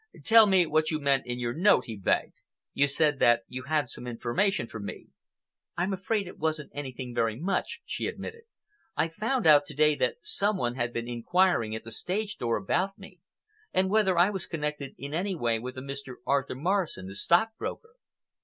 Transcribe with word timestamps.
"Tell 0.23 0.47
me 0.47 0.65
what 0.65 0.89
you 0.89 0.99
meant 0.99 1.27
in 1.27 1.37
your 1.37 1.53
note," 1.53 1.85
he 1.85 1.95
begged. 1.95 2.39
"You 2.73 2.87
said 2.87 3.19
that 3.19 3.43
you 3.47 3.65
had 3.65 3.87
some 3.87 4.07
information 4.07 4.65
for 4.65 4.79
me. 4.79 5.09
"I'm 5.77 5.93
afraid 5.93 6.25
it 6.25 6.39
wasn't 6.39 6.71
anything 6.73 7.13
very 7.13 7.35
much," 7.35 7.81
she 7.85 8.07
admitted. 8.07 8.45
"I 8.97 9.09
found 9.09 9.45
out 9.45 9.67
to 9.67 9.75
day 9.75 9.93
that 9.97 10.15
some 10.23 10.57
one 10.57 10.73
had 10.73 10.91
been 10.91 11.07
inquiring 11.07 11.75
at 11.75 11.83
the 11.83 11.91
stage 11.91 12.37
door 12.39 12.57
about 12.57 12.97
me, 12.97 13.19
and 13.73 13.91
whether 13.91 14.17
I 14.17 14.31
was 14.31 14.47
connected 14.47 14.95
in 14.97 15.13
any 15.13 15.35
way 15.35 15.59
with 15.59 15.77
a 15.77 15.81
Mr. 15.81 16.15
Arthur 16.25 16.55
Morrison, 16.55 17.05
the 17.05 17.13
stockbroker." 17.13 17.93